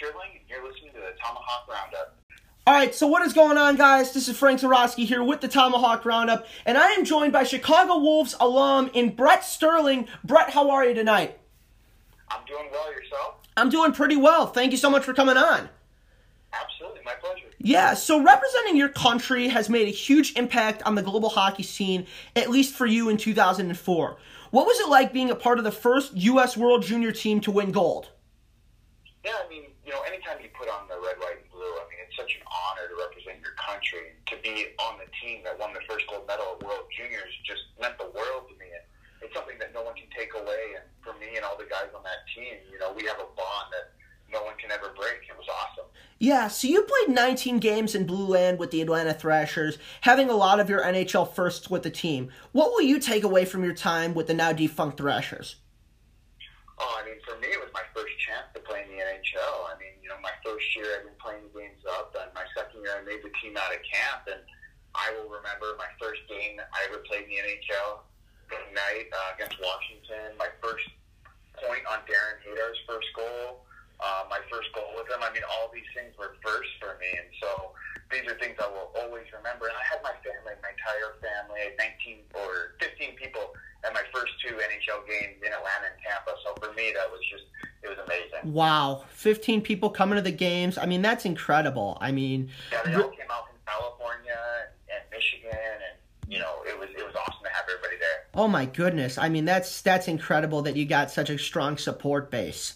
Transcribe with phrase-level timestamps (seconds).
[0.00, 2.16] Sterling, and you're listening to the Tomahawk Roundup.
[2.66, 4.12] All right, so what is going on, guys?
[4.14, 7.98] This is Frank Zarowski here with the Tomahawk Roundup, and I am joined by Chicago
[7.98, 10.08] Wolves alum in Brett Sterling.
[10.24, 11.38] Brett, how are you tonight?
[12.28, 12.90] I'm doing well.
[12.90, 13.34] Yourself?
[13.58, 14.46] I'm doing pretty well.
[14.46, 15.68] Thank you so much for coming on.
[16.54, 17.48] Absolutely, my pleasure.
[17.58, 22.06] Yeah, so representing your country has made a huge impact on the global hockey scene,
[22.34, 24.16] at least for you in 2004.
[24.50, 26.56] What was it like being a part of the first U.S.
[26.56, 28.08] World Junior team to win gold?
[29.22, 31.82] Yeah, I mean, you know, anytime you put on the red, white, and blue, I
[31.90, 34.14] mean, it's such an honor to represent your country.
[34.30, 37.66] To be on the team that won the first gold medal at World Juniors just
[37.74, 38.70] meant the world to me.
[38.70, 38.86] And
[39.18, 40.78] it's something that no one can take away.
[40.78, 43.26] And for me and all the guys on that team, you know, we have a
[43.34, 43.90] bond that
[44.30, 45.26] no one can ever break.
[45.26, 45.90] It was awesome.
[46.22, 49.74] Yeah, so you played 19 games in Blue Land with the Atlanta Thrashers,
[50.06, 52.30] having a lot of your NHL firsts with the team.
[52.54, 55.56] What will you take away from your time with the now defunct Thrashers?
[56.80, 59.68] Oh, I mean, for me, it was my first chance to play in the NHL.
[59.68, 62.80] I mean, you know, my first year I've been playing games up, and my second
[62.80, 64.40] year I made the team out of camp, and
[64.96, 68.00] I will remember my first game I ever played in the NHL
[68.72, 70.34] night uh, against Washington.
[70.40, 70.88] My first
[71.60, 73.68] point on Darren Haydar's first goal.
[74.00, 75.20] Uh, my first goal with him.
[75.20, 77.76] I mean, all these things were first for me, and so
[78.08, 79.68] these are things I will always remember.
[79.68, 83.52] And I had my family, my entire family, I had 19 or 15 people
[83.84, 86.32] at my first two NHL games in Atlanta Tampa.
[86.44, 87.44] So for me, that was just
[87.84, 88.39] it was amazing.
[88.52, 90.76] Wow, 15 people coming to the games.
[90.78, 91.98] I mean, that's incredible.
[92.00, 94.36] I mean, Yeah, they all came out from California
[94.92, 95.96] and Michigan, and
[96.32, 98.26] you know, it was it was awesome to have everybody there.
[98.34, 99.18] oh my goodness.
[99.18, 102.74] I mean, that's that's incredible that you got such a strong support base.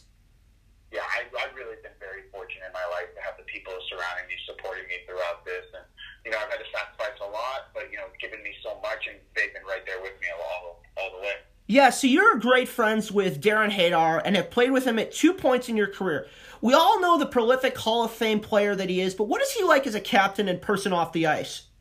[0.93, 4.27] Yeah, I, I've really been very fortunate in my life to have the people surrounding
[4.31, 5.83] me, supporting me throughout this, and
[6.25, 9.07] you know, I've had to sacrifice a lot, but you know, given me so much,
[9.11, 10.84] and they've been right there with me all all the way.
[11.67, 15.33] Yeah, so you're great friends with Darren Haydar and have played with him at two
[15.33, 16.29] points in your career.
[16.61, 19.51] We all know the prolific Hall of Fame player that he is, but what is
[19.53, 21.73] he like as a captain and person off the ice?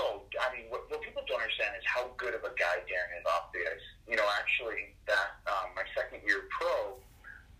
[0.00, 3.12] So, I mean, what, what people don't understand is how good of a guy Darren
[3.20, 3.84] is off the ice.
[4.08, 6.96] You know, actually, that um, my second year pro,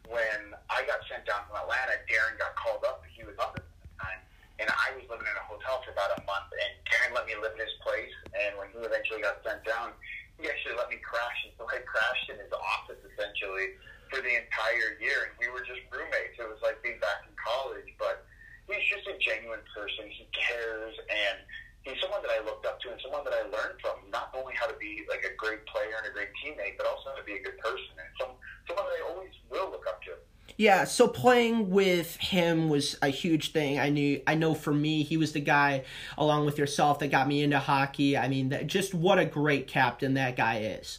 [0.09, 3.05] when I got sent down from Atlanta, Darren got called up.
[3.13, 4.25] He was up at the time,
[4.57, 6.49] and I was living in a hotel for about a month.
[6.49, 8.17] And Darren let me live in his place.
[8.33, 9.93] And when he eventually got sent down,
[10.39, 11.39] he actually let me crash.
[11.51, 13.75] And so I crashed in his office essentially
[14.07, 16.39] for the entire year, and we were just roommates.
[16.39, 18.25] It was like being back in college, but
[18.71, 19.98] he's just a genuine person.
[20.11, 21.39] He cares, and
[21.83, 24.11] he's someone that I looked up to and someone that I learned from.
[24.11, 27.11] Not only how to be like a great player and a great teammate, but also
[27.11, 28.33] how to be a good person, and some
[28.67, 30.13] someone that I always will look up to.
[30.59, 33.79] Yeah, so playing with him was a huge thing.
[33.79, 35.85] I knew I know for me he was the guy
[36.17, 38.19] along with yourself that got me into hockey.
[38.19, 40.99] I mean, that, just what a great captain that guy is.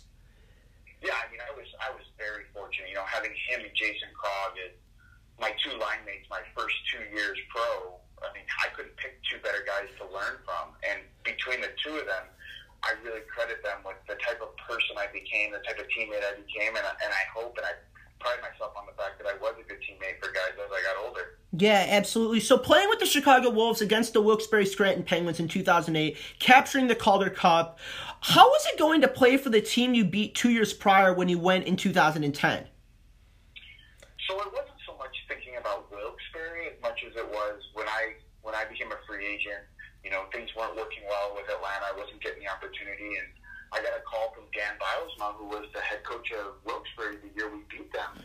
[1.03, 2.87] Yeah, I mean, I was I was very fortunate.
[2.89, 4.71] You know, having him and Jason Krog as
[5.41, 7.99] my two line mates my first two years pro.
[8.21, 11.95] I mean, I couldn't pick two better guys to learn from, and between the two
[11.97, 12.25] of them,
[12.83, 16.23] I really credit them with the type of person I became, the type of teammate
[16.23, 17.73] I became, and I- and I hope and I
[18.19, 20.81] pride myself on the fact that I was a good teammate for guys as I
[20.83, 21.39] got older.
[21.53, 22.41] Yeah, absolutely.
[22.41, 26.95] So playing with the Chicago Wolves against the Wilkes-Barre Scranton Penguins in 2008, capturing the
[26.95, 27.79] Calder Cup,
[28.21, 31.27] how was it going to play for the team you beat two years prior when
[31.29, 32.67] you went in 2010?
[34.27, 38.15] So it wasn't so much thinking about Wilkes-Barre as much as it was when I
[38.49, 39.61] when I became a free agent.
[40.01, 41.93] You know, things weren't working well with Atlanta.
[41.93, 43.29] I wasn't getting the opportunity, and
[43.69, 47.29] I got a call from Dan Bylsma, who was the head coach of Wilkes-Barre the
[47.37, 48.17] year we beat them.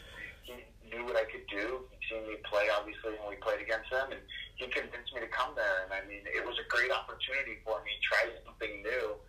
[0.48, 1.84] He knew what I could do.
[1.92, 4.22] He'd seen me play, obviously, when we played against them, and
[4.56, 5.84] he convinced me to come there.
[5.84, 7.92] And I mean, it was a great opportunity for me.
[8.08, 9.20] Try something new.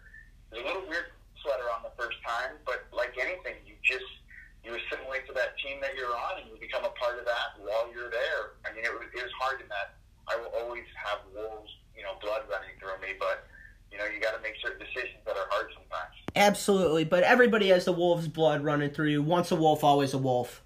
[0.54, 1.12] It was a little weird
[1.44, 4.08] sweater on the first time, but like anything, you just
[4.64, 7.58] you assimilate to that team that you're on, and you become a part of that
[7.60, 8.56] while you're there.
[8.64, 12.04] I mean, it was, it was hard in that I will always have wolves, you
[12.04, 13.46] know, blood running through me, but
[13.92, 16.16] you know, you got to make certain decisions that are hard sometimes.
[16.46, 19.22] Absolutely, but everybody has the Wolves' blood running through you.
[19.24, 20.64] Once a wolf, always a wolf.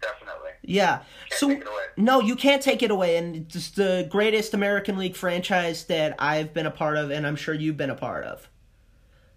[0.00, 0.52] Definitely.
[0.62, 1.02] Yeah.
[1.28, 1.84] Can't so take it away.
[1.98, 6.54] no, you can't take it away, and it's the greatest American League franchise that I've
[6.54, 8.48] been a part of, and I'm sure you've been a part of.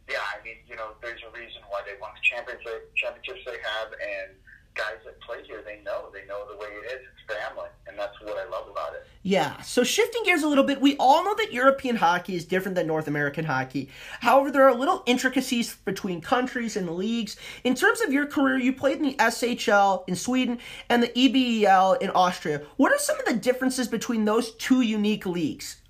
[0.10, 3.60] Yeah, I mean, you know, there's a reason why they won the championship, championships they
[3.60, 4.32] have, and
[4.76, 7.02] guys that play here, they know, they know the way it is.
[7.04, 9.06] It's family, and that's what I love about it.
[9.28, 12.76] Yeah, so shifting gears a little bit, we all know that European hockey is different
[12.76, 13.90] than North American hockey.
[14.22, 17.36] However, there are little intricacies between countries and leagues.
[17.66, 22.02] In terms of your career, you played in the SHL in Sweden and the EBEL
[22.02, 22.62] in Austria.
[22.78, 25.82] What are some of the differences between those two unique leagues?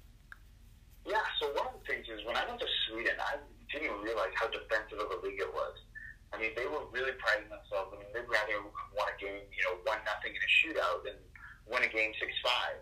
[1.06, 3.38] Yeah, so one of the things is when I went to Sweden, I
[3.72, 5.78] didn't even realize how defensive of a league it was.
[6.34, 7.94] I mean, they were really priding themselves.
[7.94, 8.66] I mean, they'd rather
[8.98, 11.22] won a game, you know, one nothing in a shootout than
[11.70, 12.82] win a game six five.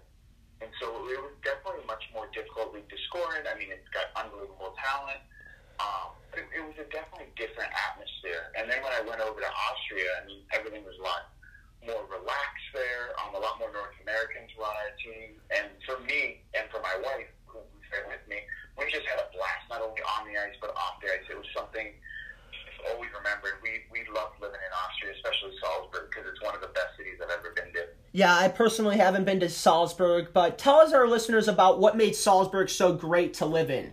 [0.64, 3.44] And so it was definitely much more difficult league to score in.
[3.44, 5.20] I mean, it's got unbelievable talent.
[5.84, 8.56] Um, it, it was a definitely different atmosphere.
[8.56, 11.36] And then when I went over to Austria, I mean, everything was a lot
[11.84, 13.12] more relaxed there.
[13.20, 15.38] Um, a lot more North Americans were on our team.
[15.52, 18.40] And for me and for my wife, who was there with me,
[18.80, 21.28] we just had a blast, not only on the ice, but off the ice.
[21.28, 23.60] It was something I've always remembered.
[23.60, 27.20] We, we loved living in Austria, especially Salzburg, because it's one of the best cities
[27.20, 27.84] I've ever been to.
[28.16, 32.16] Yeah, I personally haven't been to Salzburg, but tell us, our listeners, about what made
[32.16, 33.92] Salzburg so great to live in.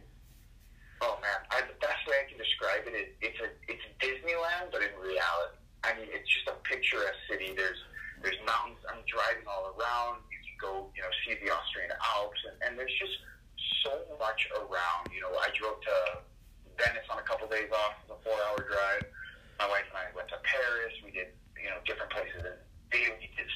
[1.02, 4.70] Oh man, I, the best way I can describe it is it's a it's Disneyland,
[4.70, 7.50] but in reality, I mean it's just a picturesque city.
[7.50, 7.82] There's
[8.22, 8.78] there's mountains.
[8.86, 10.22] I'm driving all around.
[10.30, 13.18] You can go, you know, see the Austrian Alps, and, and there's just
[13.82, 15.10] so much around.
[15.10, 16.22] You know, I drove to
[16.78, 19.02] Venice on a couple days off, it's a four-hour drive.
[19.58, 20.94] My wife and I went to Paris.
[21.02, 22.54] We did, you know, different places in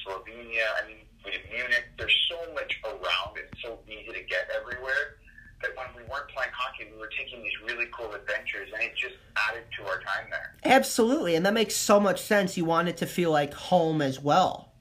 [0.07, 0.63] Slovenia.
[0.81, 1.83] I mean, we did Munich.
[1.97, 3.35] There's so much around.
[3.35, 5.19] It's so easy to get everywhere
[5.61, 8.95] that when we weren't playing hockey, we were taking these really cool adventures, and it
[8.95, 9.15] just
[9.49, 10.55] added to our time there.
[10.63, 12.55] Absolutely, and that makes so much sense.
[12.55, 14.71] You want it to feel like home as well.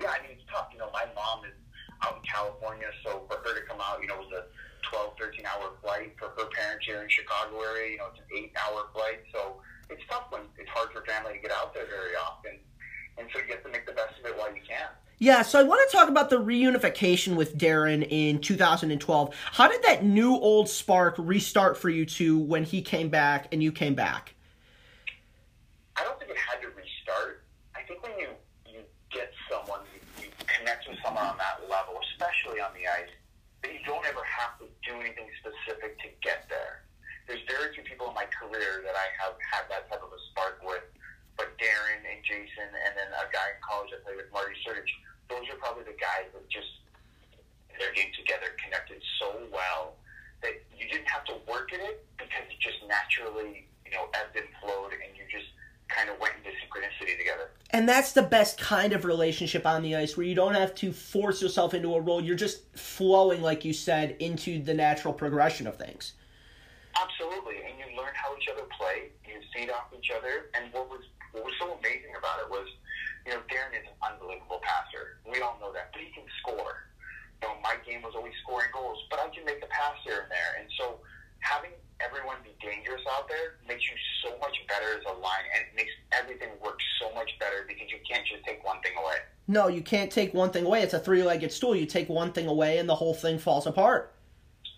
[0.00, 0.68] Yeah, I mean, it's tough.
[0.72, 1.56] You know, my mom is
[2.02, 4.44] out in California, so for her to come out, you know, it was a
[4.90, 6.12] 12, 13 hour flight.
[6.18, 9.22] For her parents here in Chicago area, you know, it's an eight hour flight.
[9.32, 12.58] So it's tough when it's hard for family to get out there very often
[13.18, 14.88] and so you have to make the best of it while you can.
[15.20, 19.34] Yeah, so I want to talk about the reunification with Darren in 2012.
[19.50, 23.60] How did that new old spark restart for you two when he came back and
[23.60, 24.34] you came back?
[25.96, 27.42] I don't think it had to restart.
[27.74, 28.28] I think when you,
[28.70, 28.78] you
[29.10, 29.80] get someone,
[30.22, 33.10] you, connect with someone on that level, especially on the ice,
[33.66, 36.86] that you don't ever have to do anything specific to get there.
[37.26, 40.20] There's very few people in my career that I have had that type of a
[40.30, 40.86] spark with
[41.38, 44.90] but Darren and Jason, and then a guy in college I played with, Marty Sertich,
[45.30, 46.82] those are probably the guys that just
[47.78, 49.94] their game together connected so well
[50.42, 54.34] that you didn't have to work at it because it just naturally, you know, ebbed
[54.34, 55.46] and flowed, and you just
[55.86, 57.54] kind of went into synchronicity together.
[57.88, 60.92] And that's the best kind of relationship on the ice where you don't have to
[60.92, 62.20] force yourself into a role.
[62.20, 66.12] You're just flowing, like you said, into the natural progression of things.
[67.00, 67.64] Absolutely.
[67.64, 70.52] And you learn how each other play, you feed off each other.
[70.52, 71.00] And what was
[71.32, 72.68] what was so amazing about it was,
[73.24, 75.16] you know, Darren is an unbelievable passer.
[75.24, 76.92] We all know that, but he can score.
[77.40, 80.28] You know, my game was always scoring goals, but I can make a pass here
[80.28, 80.60] and there.
[80.60, 81.00] And so
[81.40, 81.72] having
[82.18, 85.76] everyone be dangerous out there makes you so much better as a line, and it
[85.76, 89.16] makes everything work so much better because you can't just take one thing away.
[89.46, 90.82] No, you can't take one thing away.
[90.82, 91.74] It's a three-legged stool.
[91.74, 94.14] You take one thing away, and the whole thing falls apart.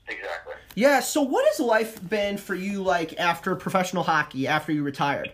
[0.08, 0.54] Exactly.
[0.74, 1.00] Yeah.
[1.00, 4.46] So, what has life been for you like after professional hockey?
[4.46, 5.32] After you retired?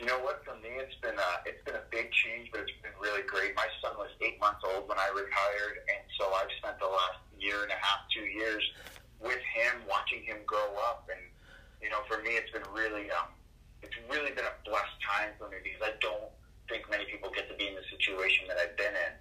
[0.00, 0.44] You know what?
[0.44, 3.54] For me, it's been a, it's been a big change, but it's been really great.
[3.56, 7.18] My son was eight months old when I retired, and so I've spent the last
[7.38, 8.62] year and a half, two years
[9.20, 11.08] with him, watching him grow up.
[11.10, 11.20] And
[11.82, 13.30] you know, for me, it's been really, um,
[13.82, 16.32] it's really been a blessed time for me because I don't
[16.66, 19.12] think many people get to be in the situation that I've been in.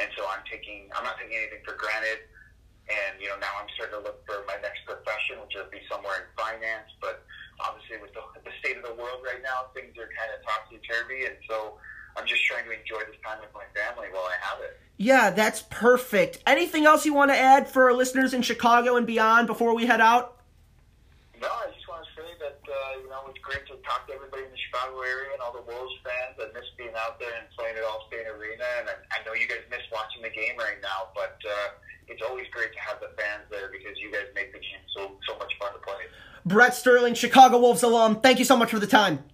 [0.00, 2.24] And so I'm taking, I'm not taking anything for granted.
[2.86, 5.82] And you know, now I'm starting to look for my next profession, which will be
[5.90, 7.26] somewhere in finance, but
[7.58, 10.78] obviously with the, the state of the world right now, things are kind of topsy
[10.86, 11.82] turvy, and so
[12.14, 14.78] I'm just trying to enjoy this time with my family while I have it.
[14.96, 16.40] Yeah, that's perfect.
[16.46, 19.84] Anything else you want to add for our listeners in Chicago and beyond before we
[19.84, 20.40] head out?
[21.40, 24.14] No, I just want to say that uh, you know it's great to talk to
[24.14, 26.40] everybody in the Chicago area and all the Wolves fans.
[26.40, 29.46] I miss being out there and playing at Allstate Arena, and I, I know you
[29.46, 31.36] guys miss watching the game right now, but.
[31.44, 31.76] Uh,
[32.08, 35.12] it's always great to have the fans there because you guys make the game so
[35.28, 35.94] so much fun to play.
[36.44, 38.20] Brett Sterling, Chicago Wolves alum.
[38.20, 39.24] Thank you so much for the time.